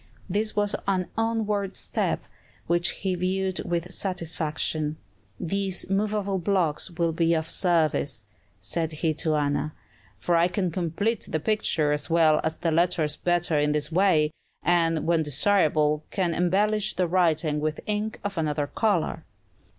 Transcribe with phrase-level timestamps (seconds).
[0.27, 2.23] This was an onward step,
[2.65, 4.97] which he viewed with satisfaction.
[5.39, 8.25] "These movable blocks will be of service,"
[8.59, 9.75] said he to Anna;
[10.17, 14.31] "for I can complete the picture as well as the letters better in this way,
[14.63, 19.23] and, when desirable, can embellish the writing with ink of another color."